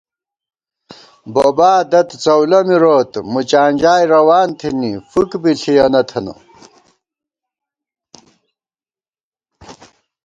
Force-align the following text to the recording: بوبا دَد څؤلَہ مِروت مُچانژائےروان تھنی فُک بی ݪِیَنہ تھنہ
بوبا 1.33 1.71
دَد 1.91 2.09
څؤلَہ 2.23 2.59
مِروت 2.67 3.11
مُچانژائےروان 3.33 4.49
تھنی 4.59 4.91
فُک 5.09 5.31
بی 5.41 5.51
ݪِیَنہ 5.61 6.01
تھنہ 6.09 6.35